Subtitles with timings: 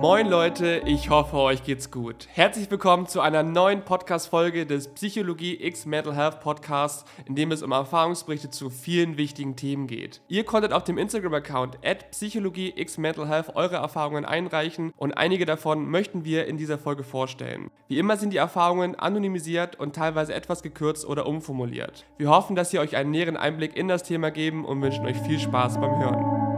[0.00, 2.28] Moin Leute, ich hoffe, euch geht's gut.
[2.32, 7.64] Herzlich willkommen zu einer neuen Podcast-Folge des Psychologie X Mental Health Podcasts, in dem es
[7.64, 10.20] um Erfahrungsberichte zu vielen wichtigen Themen geht.
[10.28, 15.46] Ihr konntet auf dem Instagram-Account at Psychologie X Mental Health eure Erfahrungen einreichen und einige
[15.46, 17.68] davon möchten wir in dieser Folge vorstellen.
[17.88, 22.04] Wie immer sind die Erfahrungen anonymisiert und teilweise etwas gekürzt oder umformuliert.
[22.18, 25.18] Wir hoffen, dass sie euch einen näheren Einblick in das Thema geben und wünschen euch
[25.18, 26.57] viel Spaß beim Hören.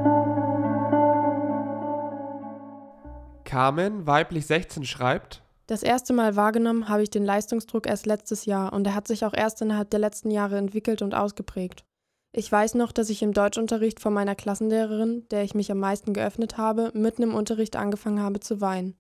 [3.51, 5.43] Carmen, weiblich 16, schreibt.
[5.67, 9.25] Das erste Mal wahrgenommen habe ich den Leistungsdruck erst letztes Jahr und er hat sich
[9.25, 11.83] auch erst innerhalb der letzten Jahre entwickelt und ausgeprägt.
[12.33, 16.13] Ich weiß noch, dass ich im Deutschunterricht von meiner Klassenlehrerin, der ich mich am meisten
[16.13, 18.95] geöffnet habe, mitten im Unterricht angefangen habe zu weinen.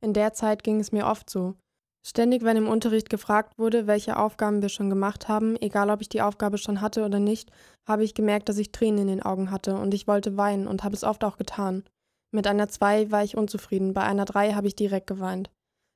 [0.00, 1.56] In der Zeit ging es mir oft so.
[2.02, 6.08] Ständig, wenn im Unterricht gefragt wurde, welche Aufgaben wir schon gemacht haben, egal ob ich
[6.08, 7.50] die Aufgabe schon hatte oder nicht,
[7.86, 10.84] habe ich gemerkt, dass ich Tränen in den Augen hatte und ich wollte weinen und
[10.84, 11.84] habe es oft auch getan.
[12.32, 15.50] Mit einer 2 war ich unzufrieden, bei einer 3 habe ich direkt geweint.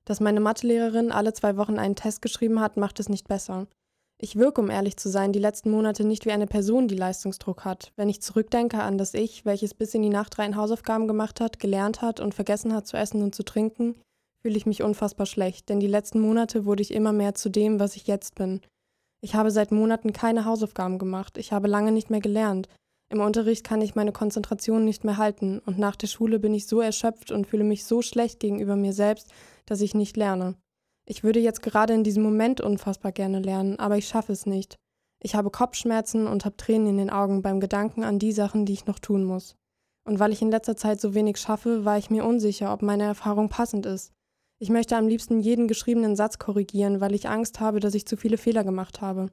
[0.05, 3.67] Dass meine Mathelehrerin alle zwei Wochen einen Test geschrieben hat, macht es nicht besser.
[4.21, 7.65] Ich wirke, um ehrlich zu sein, die letzten Monate nicht wie eine Person, die Leistungsdruck
[7.65, 7.93] hat.
[7.97, 11.59] Wenn ich zurückdenke an das Ich, welches bis in die Nacht rein Hausaufgaben gemacht hat,
[11.59, 13.97] gelernt hat und vergessen hat zu essen und zu trinken,
[14.41, 17.81] fühle ich mich unfassbar schlecht, denn die letzten Monate wurde ich immer mehr zu dem,
[17.81, 18.61] was ich jetzt bin.
[19.21, 22.69] Ich habe seit Monaten keine Hausaufgaben gemacht, ich habe lange nicht mehr gelernt,
[23.15, 26.67] im Unterricht kann ich meine Konzentration nicht mehr halten und nach der Schule bin ich
[26.67, 29.33] so erschöpft und fühle mich so schlecht gegenüber mir selbst,
[29.67, 30.57] dass ich nicht lerne.
[31.07, 34.77] Ich würde jetzt gerade in diesem Moment unfassbar gerne lernen, aber ich schaffe es nicht.
[35.23, 38.73] Ich habe Kopfschmerzen und habe Tränen in den Augen beim Gedanken an die Sachen, die
[38.73, 39.57] ich noch tun muss.
[40.07, 43.05] Und weil ich in letzter Zeit so wenig schaffe, war ich mir unsicher, ob meine
[43.05, 44.13] Erfahrung passend ist.
[44.59, 48.17] Ich möchte am liebsten jeden geschriebenen Satz korrigieren, weil ich Angst habe, dass ich zu
[48.17, 49.31] viele Fehler gemacht habe.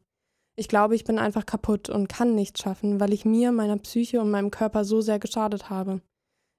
[0.57, 4.21] Ich glaube, ich bin einfach kaputt und kann nichts schaffen, weil ich mir, meiner Psyche
[4.21, 6.01] und meinem Körper so sehr geschadet habe.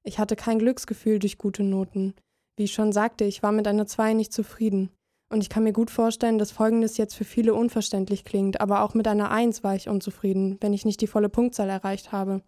[0.03, 2.15] Ich hatte kein Glücksgefühl durch gute Noten.
[2.57, 4.91] Wie ich schon sagte, ich war mit einer 2 nicht zufrieden.
[5.31, 8.92] Und ich kann mir gut vorstellen, dass Folgendes jetzt für viele unverständlich klingt, aber auch
[8.92, 12.42] mit einer 1 war ich unzufrieden, wenn ich nicht die volle Punktzahl erreicht habe.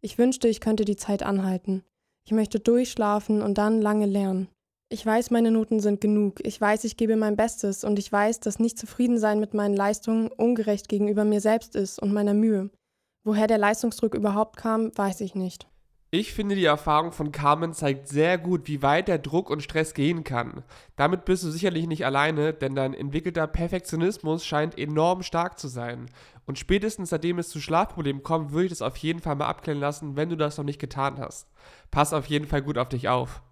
[0.00, 1.82] Ich wünschte, ich könnte die Zeit anhalten.
[2.24, 4.48] Ich möchte durchschlafen und dann lange lernen.
[4.90, 6.40] Ich weiß, meine Noten sind genug.
[6.46, 9.74] Ich weiß, ich gebe mein Bestes und ich weiß, dass nicht zufrieden sein mit meinen
[9.74, 12.70] Leistungen ungerecht gegenüber mir selbst ist und meiner Mühe.
[13.24, 15.66] Woher der Leistungsdruck überhaupt kam, weiß ich nicht.
[16.10, 19.94] Ich finde, die Erfahrung von Carmen zeigt sehr gut, wie weit der Druck und Stress
[19.94, 20.62] gehen kann.
[20.94, 26.06] Damit bist du sicherlich nicht alleine, denn dein entwickelter Perfektionismus scheint enorm stark zu sein.
[26.46, 29.80] Und spätestens seitdem es zu Schlafproblemen kommt, würde ich das auf jeden Fall mal abklären
[29.80, 31.48] lassen, wenn du das noch nicht getan hast.
[31.90, 33.42] Pass auf jeden Fall gut auf dich auf.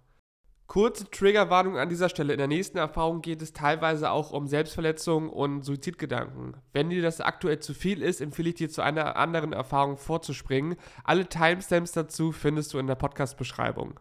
[0.67, 2.33] Kurze Triggerwarnung an dieser Stelle.
[2.33, 6.55] In der nächsten Erfahrung geht es teilweise auch um Selbstverletzung und Suizidgedanken.
[6.71, 10.77] Wenn dir das aktuell zu viel ist, empfehle ich dir zu einer anderen Erfahrung vorzuspringen.
[11.03, 13.99] Alle Timestamps dazu findest du in der Podcast-Beschreibung.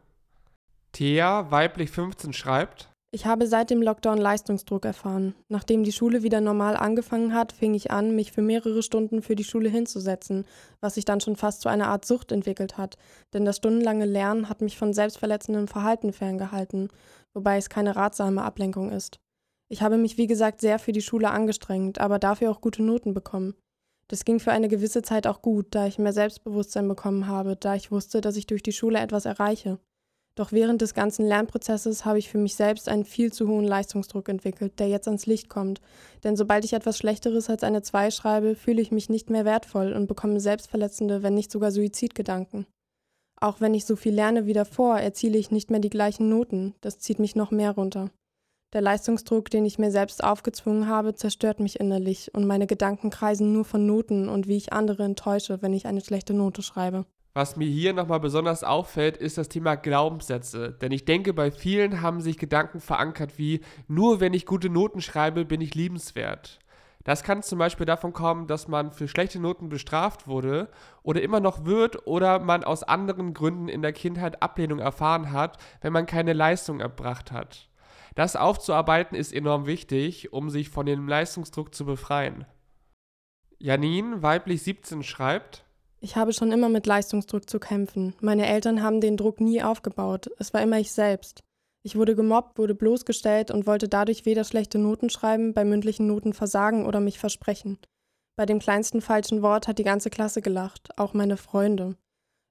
[0.92, 5.34] Thea, weiblich 15, schreibt: ich habe seit dem Lockdown Leistungsdruck erfahren.
[5.48, 9.36] Nachdem die Schule wieder normal angefangen hat, fing ich an, mich für mehrere Stunden für
[9.36, 10.46] die Schule hinzusetzen,
[10.80, 12.96] was sich dann schon fast zu einer Art Sucht entwickelt hat,
[13.34, 16.88] denn das stundenlange Lernen hat mich von selbstverletzendem Verhalten ferngehalten,
[17.34, 19.20] wobei es keine ratsame Ablenkung ist.
[19.68, 23.12] Ich habe mich wie gesagt sehr für die Schule angestrengt, aber dafür auch gute Noten
[23.12, 23.54] bekommen.
[24.08, 27.74] Das ging für eine gewisse Zeit auch gut, da ich mehr Selbstbewusstsein bekommen habe, da
[27.74, 29.78] ich wusste, dass ich durch die Schule etwas erreiche.
[30.34, 34.30] Doch während des ganzen Lernprozesses habe ich für mich selbst einen viel zu hohen Leistungsdruck
[34.30, 35.82] entwickelt, der jetzt ans Licht kommt.
[36.24, 39.92] Denn sobald ich etwas Schlechteres als eine 2 schreibe, fühle ich mich nicht mehr wertvoll
[39.92, 42.66] und bekomme selbstverletzende, wenn nicht sogar Suizidgedanken.
[43.40, 46.74] Auch wenn ich so viel lerne wie davor, erziele ich nicht mehr die gleichen Noten.
[46.80, 48.10] Das zieht mich noch mehr runter.
[48.72, 53.52] Der Leistungsdruck, den ich mir selbst aufgezwungen habe, zerstört mich innerlich und meine Gedanken kreisen
[53.52, 57.04] nur von Noten und wie ich andere enttäusche, wenn ich eine schlechte Note schreibe.
[57.34, 60.70] Was mir hier nochmal besonders auffällt, ist das Thema Glaubenssätze.
[60.70, 65.00] Denn ich denke, bei vielen haben sich Gedanken verankert wie, nur wenn ich gute Noten
[65.00, 66.58] schreibe, bin ich liebenswert.
[67.04, 70.68] Das kann zum Beispiel davon kommen, dass man für schlechte Noten bestraft wurde
[71.02, 75.56] oder immer noch wird oder man aus anderen Gründen in der Kindheit Ablehnung erfahren hat,
[75.80, 77.68] wenn man keine Leistung erbracht hat.
[78.14, 82.44] Das aufzuarbeiten ist enorm wichtig, um sich von dem Leistungsdruck zu befreien.
[83.58, 85.64] Janine, weiblich 17, schreibt,
[86.02, 88.14] ich habe schon immer mit Leistungsdruck zu kämpfen.
[88.20, 90.28] Meine Eltern haben den Druck nie aufgebaut.
[90.38, 91.44] Es war immer ich selbst.
[91.84, 96.32] Ich wurde gemobbt, wurde bloßgestellt und wollte dadurch weder schlechte Noten schreiben, bei mündlichen Noten
[96.32, 97.78] versagen oder mich versprechen.
[98.36, 101.96] Bei dem kleinsten falschen Wort hat die ganze Klasse gelacht, auch meine Freunde.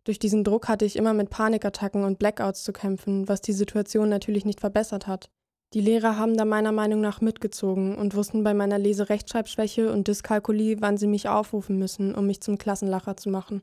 [0.05, 4.07] Durch diesen Druck hatte ich immer mit Panikattacken und Blackouts zu kämpfen, was die Situation
[4.07, 5.29] natürlich nicht verbessert hat.
[5.73, 10.81] Die Lehrer haben da meiner Meinung nach mitgezogen und wussten bei meiner Leserechtschreibschwäche und Dyskalkulie,
[10.81, 13.61] wann sie mich aufrufen müssen, um mich zum Klassenlacher zu machen.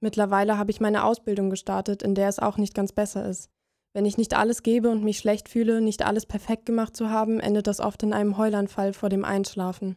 [0.00, 3.48] Mittlerweile habe ich meine Ausbildung gestartet, in der es auch nicht ganz besser ist.
[3.94, 7.40] Wenn ich nicht alles gebe und mich schlecht fühle, nicht alles perfekt gemacht zu haben,
[7.40, 9.96] endet das oft in einem Heulanfall vor dem Einschlafen.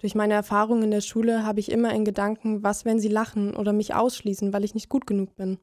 [0.00, 3.54] Durch meine Erfahrung in der Schule habe ich immer in Gedanken, was, wenn sie lachen
[3.54, 5.58] oder mich ausschließen, weil ich nicht gut genug bin.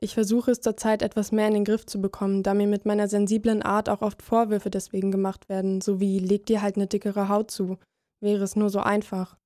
[0.00, 3.08] Ich versuche es zurzeit etwas mehr in den Griff zu bekommen, da mir mit meiner
[3.08, 7.28] sensiblen Art auch oft Vorwürfe deswegen gemacht werden, so wie leg dir halt eine dickere
[7.28, 7.78] Haut zu.
[8.20, 9.36] Wäre es nur so einfach.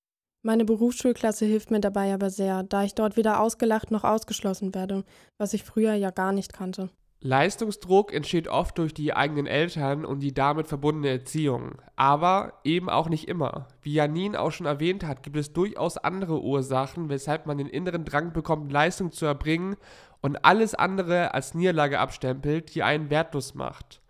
[0.44, 5.04] Meine Berufsschulklasse hilft mir dabei aber sehr, da ich dort weder ausgelacht noch ausgeschlossen werde,
[5.38, 6.90] was ich früher ja gar nicht kannte.
[7.25, 13.08] Leistungsdruck entsteht oft durch die eigenen Eltern und die damit verbundene Erziehung, aber eben auch
[13.08, 13.69] nicht immer.
[13.81, 18.05] Wie Janine auch schon erwähnt hat, gibt es durchaus andere Ursachen, weshalb man den inneren
[18.05, 19.76] Drang bekommt, Leistung zu erbringen
[20.22, 24.00] und alles andere als Niederlage abstempelt, die einen wertlos macht.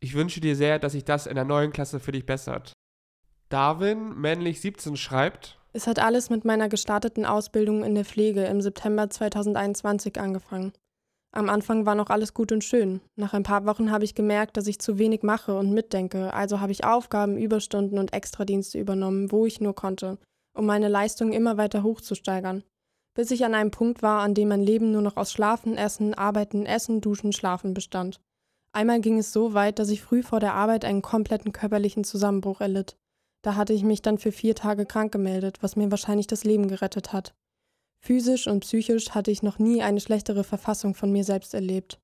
[0.00, 2.72] Ich wünsche dir sehr, dass sich das in der neuen Klasse für dich bessert.
[3.48, 8.60] Darwin, männlich 17, schreibt, es hat alles mit meiner gestarteten Ausbildung in der Pflege im
[8.60, 10.72] September 2021 angefangen.
[11.34, 13.00] Am Anfang war noch alles gut und schön.
[13.16, 16.60] Nach ein paar Wochen habe ich gemerkt, dass ich zu wenig mache und mitdenke, also
[16.60, 20.18] habe ich Aufgaben, Überstunden und Extradienste übernommen, wo ich nur konnte,
[20.54, 22.64] um meine Leistung immer weiter hochzusteigern.
[23.14, 26.14] Bis ich an einem Punkt war, an dem mein Leben nur noch aus Schlafen, Essen,
[26.14, 28.20] Arbeiten, Essen, Duschen, Schlafen bestand.
[28.72, 32.60] Einmal ging es so weit, dass ich früh vor der Arbeit einen kompletten körperlichen Zusammenbruch
[32.62, 32.96] erlitt.
[33.42, 36.68] Da hatte ich mich dann für vier Tage krank gemeldet, was mir wahrscheinlich das Leben
[36.68, 37.34] gerettet hat.
[38.00, 42.00] Physisch und psychisch hatte ich noch nie eine schlechtere Verfassung von mir selbst erlebt.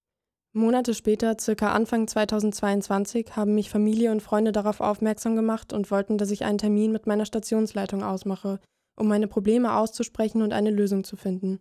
[0.52, 6.18] Monate später, circa Anfang 2022, haben mich Familie und Freunde darauf aufmerksam gemacht und wollten,
[6.18, 8.60] dass ich einen Termin mit meiner Stationsleitung ausmache,
[8.98, 11.60] um meine Probleme auszusprechen und eine Lösung zu finden.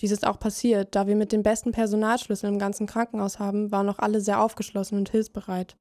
[0.00, 3.86] Dies ist auch passiert, da wir mit dem besten Personalschlüssel im ganzen Krankenhaus haben, waren
[3.86, 5.76] noch alle sehr aufgeschlossen und hilfsbereit.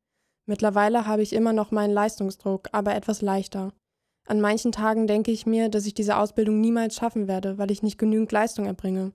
[0.47, 3.73] Mittlerweile habe ich immer noch meinen Leistungsdruck, aber etwas leichter.
[4.27, 7.83] An manchen Tagen denke ich mir, dass ich diese Ausbildung niemals schaffen werde, weil ich
[7.83, 9.13] nicht genügend Leistung erbringe.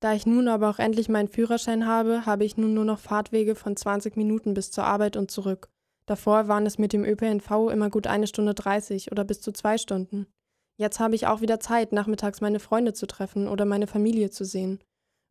[0.00, 3.54] Da ich nun aber auch endlich meinen Führerschein habe, habe ich nun nur noch Fahrtwege
[3.54, 5.70] von 20 Minuten bis zur Arbeit und zurück.
[6.06, 9.78] Davor waren es mit dem ÖPNV immer gut eine Stunde 30 oder bis zu zwei
[9.78, 10.26] Stunden.
[10.76, 14.44] Jetzt habe ich auch wieder Zeit, nachmittags meine Freunde zu treffen oder meine Familie zu
[14.44, 14.80] sehen.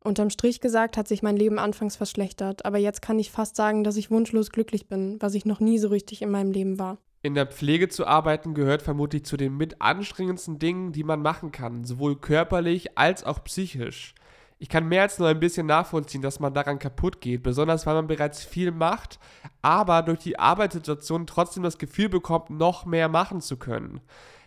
[0.02, 3.84] Unterm Strich gesagt hat sich mein Leben anfangs verschlechtert, aber jetzt kann ich fast sagen,
[3.84, 6.98] dass ich wunschlos glücklich bin, was ich noch nie so richtig in meinem Leben war.
[7.22, 11.52] In der Pflege zu arbeiten gehört vermutlich zu den mit anstrengendsten Dingen, die man machen
[11.52, 14.14] kann, sowohl körperlich als auch psychisch.
[14.58, 17.94] Ich kann mehr als nur ein bisschen nachvollziehen, dass man daran kaputt geht, besonders weil
[17.94, 19.18] man bereits viel macht,
[19.62, 24.00] aber durch die Arbeitssituation trotzdem das Gefühl bekommt, noch mehr machen zu können.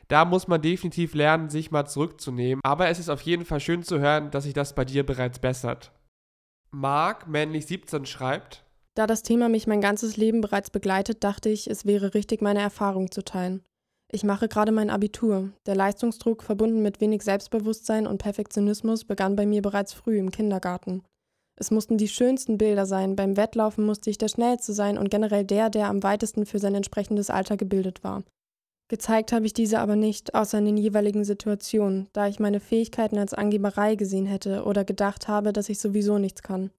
[0.07, 3.83] Da muss man definitiv lernen, sich mal zurückzunehmen, aber es ist auf jeden Fall schön
[3.83, 5.92] zu hören, dass sich das bei dir bereits bessert.
[6.71, 8.63] Mark, männlich 17, schreibt,
[8.98, 12.62] da das Thema mich mein ganzes Leben bereits begleitet, dachte ich, es wäre richtig, meine
[12.62, 13.62] Erfahrung zu teilen.
[14.12, 15.51] Ich mache gerade mein Abitur.
[15.68, 21.04] Der Leistungsdruck, verbunden mit wenig Selbstbewusstsein und Perfektionismus, begann bei mir bereits früh im Kindergarten.
[21.57, 25.44] Es mussten die schönsten Bilder sein, beim Wettlaufen musste ich der Schnellste sein und generell
[25.44, 28.24] der, der am weitesten für sein entsprechendes Alter gebildet war.
[28.89, 33.18] Gezeigt habe ich diese aber nicht, außer in den jeweiligen Situationen, da ich meine Fähigkeiten
[33.18, 36.72] als Angeberei gesehen hätte oder gedacht habe, dass ich sowieso nichts kann.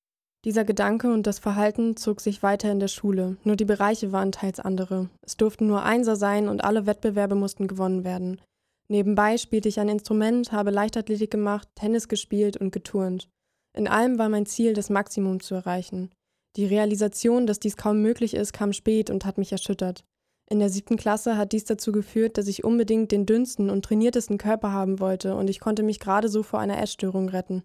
[0.45, 4.33] Dieser Gedanke und das Verhalten zog sich weiter in der Schule, nur die Bereiche waren
[4.33, 5.11] teils andere.
[5.21, 8.41] Es durften nur Einser sein und alle Wettbewerbe mussten gewonnen werden.
[8.89, 13.29] Nebenbei spielte ich ein Instrument, habe Leichtathletik gemacht, Tennis gespielt und geturnt.
[13.77, 16.11] In allem war mein Ziel, das Maximum zu erreichen.
[16.57, 20.05] Die Realisation, dass dies kaum möglich ist, kam spät und hat mich erschüttert.
[20.51, 24.39] In der siebten Klasse hat dies dazu geführt, dass ich unbedingt den dünnsten und trainiertesten
[24.39, 27.65] Körper haben wollte und ich konnte mich gerade so vor einer Essstörung retten.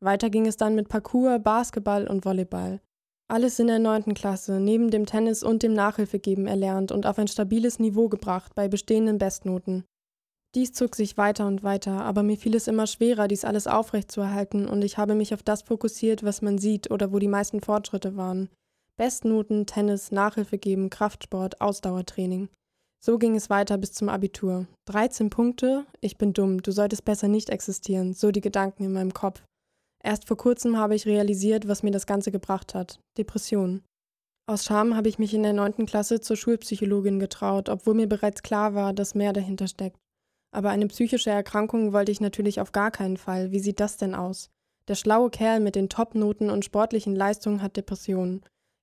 [0.00, 2.80] Weiter ging es dann mit Parkour, Basketball und Volleyball.
[3.28, 7.28] Alles in der neunten Klasse, neben dem Tennis und dem Nachhilfegeben erlernt und auf ein
[7.28, 9.84] stabiles Niveau gebracht bei bestehenden Bestnoten.
[10.54, 14.68] Dies zog sich weiter und weiter, aber mir fiel es immer schwerer, dies alles aufrechtzuerhalten
[14.68, 18.16] und ich habe mich auf das fokussiert, was man sieht oder wo die meisten Fortschritte
[18.16, 18.50] waren.
[18.96, 22.48] Bestnoten, Tennis, Nachhilfe geben, Kraftsport, Ausdauertraining.
[23.04, 24.66] So ging es weiter bis zum Abitur.
[24.86, 29.12] 13 Punkte, ich bin dumm, du solltest besser nicht existieren, so die Gedanken in meinem
[29.12, 29.42] Kopf.
[30.04, 33.00] Erst vor kurzem habe ich realisiert, was mir das Ganze gebracht hat.
[33.18, 33.82] Depressionen.
[34.46, 38.42] Aus Scham habe ich mich in der neunten Klasse zur Schulpsychologin getraut, obwohl mir bereits
[38.42, 39.98] klar war, dass mehr dahinter steckt.
[40.54, 43.52] Aber eine psychische Erkrankung wollte ich natürlich auf gar keinen Fall.
[43.52, 44.50] Wie sieht das denn aus?
[44.88, 48.42] Der schlaue Kerl mit den Top-Noten und sportlichen Leistungen hat Depressionen.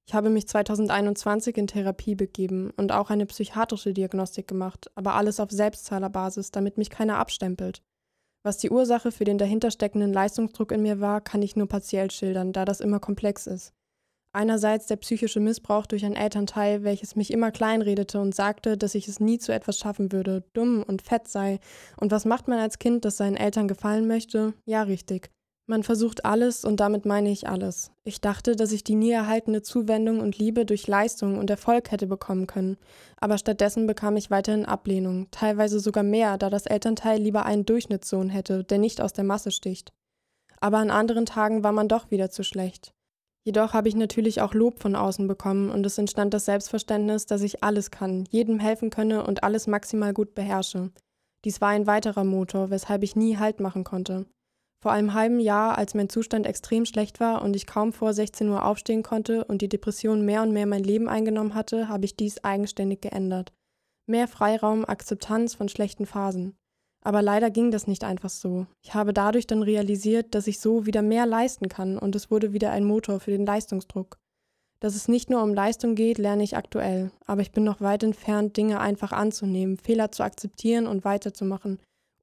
[0.09, 5.39] Ich habe mich 2021 in Therapie begeben und auch eine psychiatrische Diagnostik gemacht, aber alles
[5.39, 7.83] auf Selbstzahlerbasis, damit mich keiner abstempelt.
[8.43, 12.53] Was die Ursache für den dahintersteckenden Leistungsdruck in mir war, kann ich nur partiell schildern,
[12.53, 13.71] da das immer komplex ist.
[14.33, 19.07] Einerseits der psychische Missbrauch durch ein Elternteil, welches mich immer kleinredete und sagte, dass ich
[19.07, 21.59] es nie zu etwas schaffen würde, dumm und fett sei.
[21.97, 24.55] Und was macht man als Kind, das seinen Eltern gefallen möchte?
[24.65, 25.29] Ja, richtig.
[25.69, 27.91] Man versucht alles und damit meine ich alles.
[28.03, 32.07] Ich dachte, dass ich die nie erhaltene Zuwendung und Liebe durch Leistung und Erfolg hätte
[32.07, 32.77] bekommen können,
[33.17, 38.29] aber stattdessen bekam ich weiterhin Ablehnung, teilweise sogar mehr, da das Elternteil lieber einen Durchschnittssohn
[38.29, 39.93] hätte, der nicht aus der Masse sticht.
[40.59, 42.95] Aber an anderen Tagen war man doch wieder zu schlecht.
[43.43, 47.43] Jedoch habe ich natürlich auch Lob von außen bekommen und es entstand das Selbstverständnis, dass
[47.43, 50.89] ich alles kann, jedem helfen könne und alles maximal gut beherrsche.
[51.45, 54.25] Dies war ein weiterer Motor, weshalb ich nie Halt machen konnte.
[54.81, 58.47] Vor einem halben Jahr, als mein Zustand extrem schlecht war und ich kaum vor 16
[58.47, 62.15] Uhr aufstehen konnte und die Depression mehr und mehr mein Leben eingenommen hatte, habe ich
[62.15, 63.51] dies eigenständig geändert.
[64.07, 66.55] Mehr Freiraum, Akzeptanz von schlechten Phasen.
[67.03, 68.67] Aber leider ging das nicht einfach so.
[68.81, 72.53] Ich habe dadurch dann realisiert, dass ich so wieder mehr leisten kann und es wurde
[72.53, 74.17] wieder ein Motor für den Leistungsdruck.
[74.81, 78.03] Dass es nicht nur um Leistung geht, lerne ich aktuell, aber ich bin noch weit
[78.03, 81.79] entfernt, Dinge einfach anzunehmen, Fehler zu akzeptieren und weiterzumachen,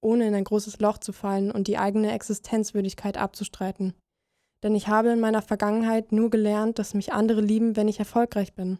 [0.06, 3.92] ohne in ein großes Loch zu fallen und die eigene Existenzwürdigkeit abzustreiten.
[4.62, 8.54] Denn ich habe in meiner Vergangenheit nur gelernt, dass mich andere lieben, wenn ich erfolgreich
[8.54, 8.78] bin.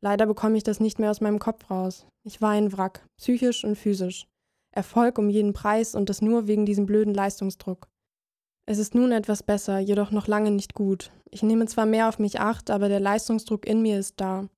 [0.00, 2.06] Leider bekomme ich das nicht mehr aus meinem Kopf raus.
[2.24, 4.26] Ich war ein Wrack, psychisch und physisch.
[4.72, 7.88] Erfolg um jeden Preis und das nur wegen diesem blöden Leistungsdruck.
[8.66, 11.10] Es ist nun etwas besser, jedoch noch lange nicht gut.
[11.30, 14.48] Ich nehme zwar mehr auf mich acht, aber der Leistungsdruck in mir ist da.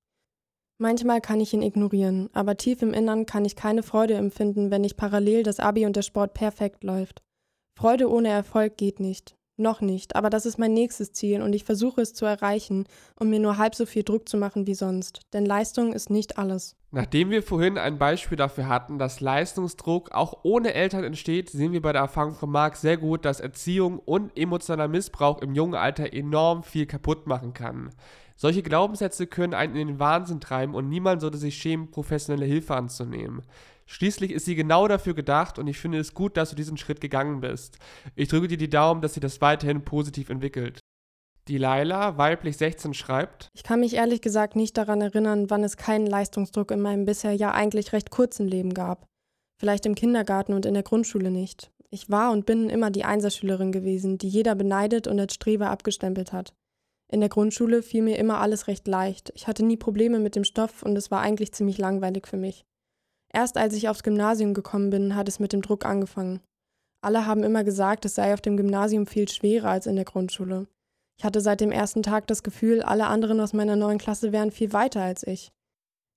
[0.81, 4.81] Manchmal kann ich ihn ignorieren, aber tief im Innern kann ich keine Freude empfinden, wenn
[4.81, 7.21] nicht parallel das Abi und der Sport perfekt läuft.
[7.77, 9.37] Freude ohne Erfolg geht nicht.
[9.61, 12.87] Noch nicht, aber das ist mein nächstes Ziel und ich versuche es zu erreichen,
[13.19, 15.19] um mir nur halb so viel Druck zu machen wie sonst.
[15.33, 16.75] Denn Leistung ist nicht alles.
[16.89, 21.81] Nachdem wir vorhin ein Beispiel dafür hatten, dass Leistungsdruck auch ohne Eltern entsteht, sehen wir
[21.83, 26.11] bei der Erfahrung von Marc sehr gut, dass Erziehung und emotionaler Missbrauch im jungen Alter
[26.11, 27.91] enorm viel kaputt machen kann.
[28.35, 32.73] Solche Glaubenssätze können einen in den Wahnsinn treiben und niemand sollte sich schämen, professionelle Hilfe
[32.73, 33.43] anzunehmen.
[33.91, 37.01] Schließlich ist sie genau dafür gedacht und ich finde es gut, dass du diesen Schritt
[37.01, 37.77] gegangen bist.
[38.15, 40.79] Ich drücke dir die Daumen, dass sie das weiterhin positiv entwickelt.
[41.49, 45.75] Die Laila, weiblich 16, schreibt: Ich kann mich ehrlich gesagt nicht daran erinnern, wann es
[45.75, 49.07] keinen Leistungsdruck in meinem bisher ja eigentlich recht kurzen Leben gab.
[49.59, 51.69] Vielleicht im Kindergarten und in der Grundschule nicht.
[51.89, 56.31] Ich war und bin immer die Einserschülerin gewesen, die jeder beneidet und als Streber abgestempelt
[56.31, 56.53] hat.
[57.11, 59.33] In der Grundschule fiel mir immer alles recht leicht.
[59.35, 62.63] Ich hatte nie Probleme mit dem Stoff und es war eigentlich ziemlich langweilig für mich.
[63.33, 66.41] Erst als ich aufs Gymnasium gekommen bin, hat es mit dem Druck angefangen.
[67.01, 70.67] Alle haben immer gesagt, es sei auf dem Gymnasium viel schwerer als in der Grundschule.
[71.17, 74.51] Ich hatte seit dem ersten Tag das Gefühl, alle anderen aus meiner neuen Klasse wären
[74.51, 75.51] viel weiter als ich.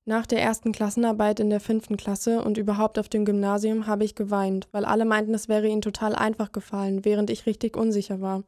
[0.07, 4.15] Nach der ersten Klassenarbeit in der fünften Klasse und überhaupt auf dem Gymnasium habe ich
[4.15, 8.45] geweint, weil alle meinten, es wäre ihnen total einfach gefallen, während ich richtig unsicher war.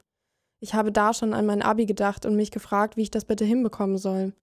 [0.60, 3.44] Ich habe da schon an mein Abi gedacht und mich gefragt, wie ich das bitte
[3.46, 4.34] hinbekommen soll.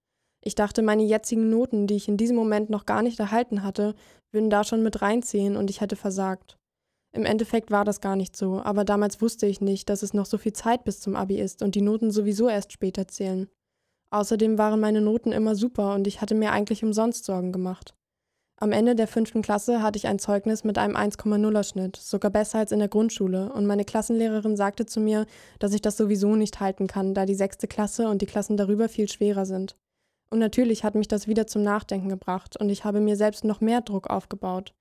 [0.46, 3.94] Ich dachte, meine jetzigen Noten, die ich in diesem Moment noch gar nicht erhalten hatte,
[4.30, 6.58] würden da schon mit reinziehen und ich hätte versagt.
[7.12, 10.26] Im Endeffekt war das gar nicht so, aber damals wusste ich nicht, dass es noch
[10.26, 13.48] so viel Zeit bis zum Abi ist und die Noten sowieso erst später zählen.
[14.10, 17.94] Außerdem waren meine Noten immer super und ich hatte mir eigentlich umsonst Sorgen gemacht.
[18.60, 22.58] Am Ende der fünften Klasse hatte ich ein Zeugnis mit einem 1,0er Schnitt, sogar besser
[22.58, 25.26] als in der Grundschule, und meine Klassenlehrerin sagte zu mir,
[25.58, 28.88] dass ich das sowieso nicht halten kann, da die sechste Klasse und die Klassen darüber
[28.88, 29.76] viel schwerer sind.
[30.34, 33.60] Und natürlich hat mich das wieder zum Nachdenken gebracht und ich habe mir selbst noch
[33.60, 34.74] mehr Druck aufgebaut.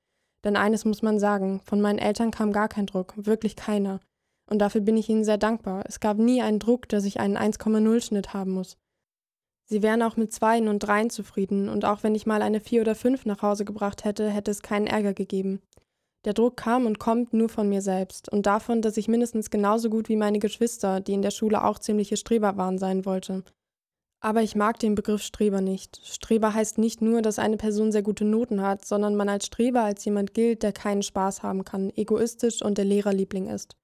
[0.43, 3.99] Denn eines muss man sagen, von meinen Eltern kam gar kein Druck, wirklich keiner.
[4.49, 5.83] Und dafür bin ich ihnen sehr dankbar.
[5.87, 8.77] Es gab nie einen Druck, dass ich einen 1,0 Schnitt haben muss.
[9.65, 12.81] Sie wären auch mit Zweien und Dreien zufrieden, und auch wenn ich mal eine Vier
[12.81, 15.61] oder Fünf nach Hause gebracht hätte, hätte es keinen Ärger gegeben.
[16.25, 19.91] Der Druck kam und kommt nur von mir selbst und davon, dass ich mindestens genauso
[19.91, 23.43] gut wie meine Geschwister, die in der Schule auch ziemliche Streber waren, sein wollte.
[24.23, 25.99] Aber ich mag den Begriff Streber nicht.
[26.01, 29.83] Streber heißt nicht nur, dass eine Person sehr gute Noten hat, sondern man als Streber
[29.83, 33.75] als jemand gilt, der keinen Spaß haben kann, egoistisch und der Lehrerliebling ist.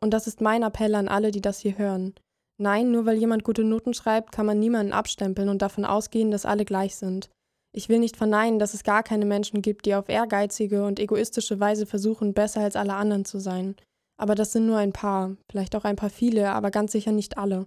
[0.00, 2.14] Und das ist mein Appell an alle, die das hier hören.
[2.58, 6.46] Nein, nur weil jemand gute Noten schreibt, kann man niemanden abstempeln und davon ausgehen, dass
[6.46, 7.28] alle gleich sind.
[7.74, 11.60] Ich will nicht verneinen, dass es gar keine Menschen gibt, die auf ehrgeizige und egoistische
[11.60, 13.76] Weise versuchen, besser als alle anderen zu sein.
[14.16, 17.36] Aber das sind nur ein paar, vielleicht auch ein paar viele, aber ganz sicher nicht
[17.36, 17.66] alle.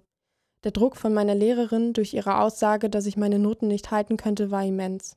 [0.66, 4.50] Der Druck von meiner Lehrerin durch ihre Aussage, dass ich meine Noten nicht halten könnte,
[4.50, 5.16] war immens.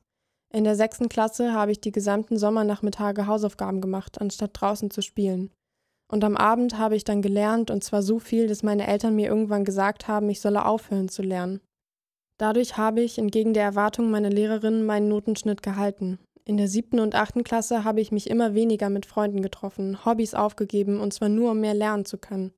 [0.53, 5.49] In der sechsten Klasse habe ich die gesamten Sommernachmittage Hausaufgaben gemacht, anstatt draußen zu spielen.
[6.11, 9.27] Und am Abend habe ich dann gelernt, und zwar so viel, dass meine Eltern mir
[9.27, 11.61] irgendwann gesagt haben, ich solle aufhören zu lernen.
[12.37, 16.19] Dadurch habe ich, entgegen der Erwartung meiner Lehrerin, meinen Notenschnitt gehalten.
[16.45, 20.35] In der siebten und achten Klasse habe ich mich immer weniger mit Freunden getroffen, Hobbys
[20.35, 22.53] aufgegeben, und zwar nur, um mehr lernen zu können.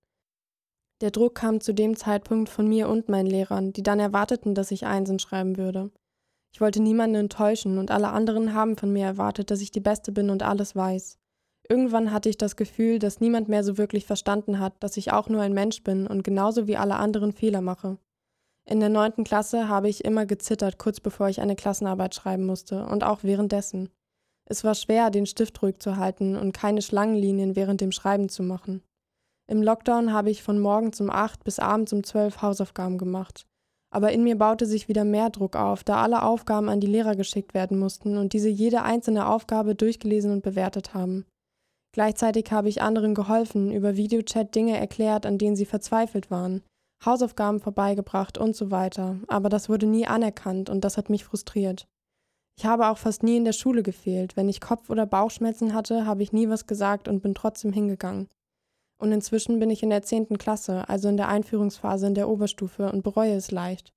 [1.01, 4.69] Der Druck kam zu dem Zeitpunkt von mir und meinen Lehrern, die dann erwarteten, dass
[4.69, 5.89] ich Einsen schreiben würde.
[6.53, 10.11] Ich wollte niemanden enttäuschen und alle anderen haben von mir erwartet, dass ich die Beste
[10.11, 11.17] bin und alles weiß.
[11.67, 15.29] Irgendwann hatte ich das Gefühl, dass niemand mehr so wirklich verstanden hat, dass ich auch
[15.29, 17.97] nur ein Mensch bin und genauso wie alle anderen Fehler mache.
[18.65, 22.85] In der neunten Klasse habe ich immer gezittert, kurz bevor ich eine Klassenarbeit schreiben musste
[22.85, 23.89] und auch währenddessen.
[24.45, 28.43] Es war schwer, den Stift ruhig zu halten und keine Schlangenlinien während dem Schreiben zu
[28.43, 28.83] machen.
[29.51, 33.45] Im Lockdown habe ich von morgens um acht bis abends um zwölf Hausaufgaben gemacht.
[33.93, 37.17] Aber in mir baute sich wieder mehr Druck auf, da alle Aufgaben an die Lehrer
[37.17, 41.25] geschickt werden mussten und diese jede einzelne Aufgabe durchgelesen und bewertet haben.
[41.93, 46.63] Gleichzeitig habe ich anderen geholfen, über Videochat Dinge erklärt, an denen sie verzweifelt waren,
[47.05, 51.89] Hausaufgaben vorbeigebracht und so weiter, aber das wurde nie anerkannt und das hat mich frustriert.
[52.57, 54.37] Ich habe auch fast nie in der Schule gefehlt.
[54.37, 58.29] Wenn ich Kopf- oder Bauchschmerzen hatte, habe ich nie was gesagt und bin trotzdem hingegangen.
[59.01, 60.37] Und inzwischen bin ich in der 10.
[60.37, 63.91] Klasse, also in der Einführungsphase in der Oberstufe und bereue es leicht.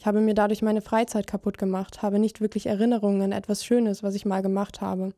[0.00, 4.02] Ich habe mir dadurch meine Freizeit kaputt gemacht, habe nicht wirklich Erinnerungen an etwas Schönes,
[4.02, 5.14] was ich mal gemacht habe.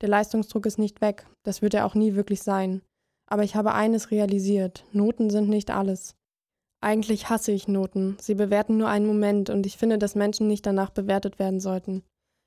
[0.00, 2.80] Der Leistungsdruck ist nicht weg, das wird er auch nie wirklich sein.
[3.26, 6.14] Aber ich habe eines realisiert, Noten sind nicht alles.
[6.80, 10.64] Eigentlich hasse ich Noten, sie bewerten nur einen Moment und ich finde, dass Menschen nicht
[10.64, 12.02] danach bewertet werden sollten.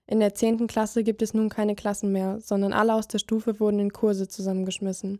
[0.07, 0.65] In der 10.
[0.65, 4.27] Klasse gibt es nun keine Klassen mehr, sondern alle aus der Stufe wurden in Kurse
[4.27, 5.19] zusammengeschmissen.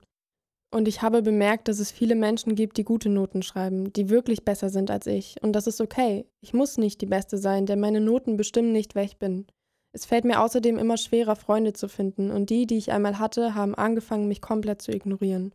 [0.74, 4.44] Und ich habe bemerkt, dass es viele Menschen gibt, die gute Noten schreiben, die wirklich
[4.44, 5.36] besser sind als ich.
[5.44, 6.26] Und das ist okay.
[6.42, 9.46] Ich muss nicht die Beste sein, denn meine Noten bestimmen nicht, wer ich bin.
[9.92, 13.54] Es fällt mir außerdem immer schwerer, Freunde zu finden, und die, die ich einmal hatte,
[13.54, 15.54] haben angefangen, mich komplett zu ignorieren.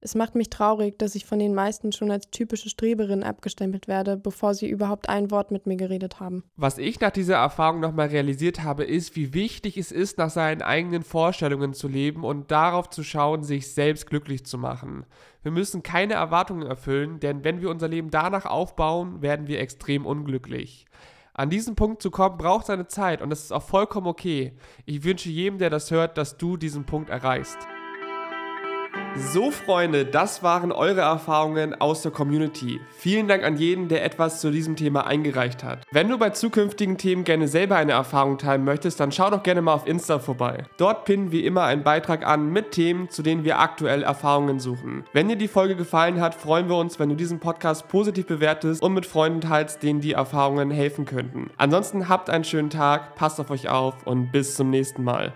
[0.00, 4.16] Es macht mich traurig, dass ich von den meisten schon als typische Streberin abgestempelt werde,
[4.16, 6.44] bevor sie überhaupt ein Wort mit mir geredet haben.
[6.54, 10.62] Was ich nach dieser Erfahrung nochmal realisiert habe, ist, wie wichtig es ist, nach seinen
[10.62, 15.04] eigenen Vorstellungen zu leben und darauf zu schauen, sich selbst glücklich zu machen.
[15.42, 20.06] Wir müssen keine Erwartungen erfüllen, denn wenn wir unser Leben danach aufbauen, werden wir extrem
[20.06, 20.86] unglücklich.
[21.34, 24.52] An diesen Punkt zu kommen, braucht seine Zeit und das ist auch vollkommen okay.
[24.86, 27.58] Ich wünsche jedem, der das hört, dass du diesen Punkt erreichst.
[29.16, 32.80] So, Freunde, das waren eure Erfahrungen aus der Community.
[32.96, 35.84] Vielen Dank an jeden, der etwas zu diesem Thema eingereicht hat.
[35.90, 39.60] Wenn du bei zukünftigen Themen gerne selber eine Erfahrung teilen möchtest, dann schau doch gerne
[39.60, 40.64] mal auf Insta vorbei.
[40.76, 45.04] Dort pinnen wir immer einen Beitrag an mit Themen, zu denen wir aktuell Erfahrungen suchen.
[45.12, 48.80] Wenn dir die Folge gefallen hat, freuen wir uns, wenn du diesen Podcast positiv bewertest
[48.82, 51.50] und mit Freunden teilst, denen die Erfahrungen helfen könnten.
[51.56, 55.34] Ansonsten habt einen schönen Tag, passt auf euch auf und bis zum nächsten Mal.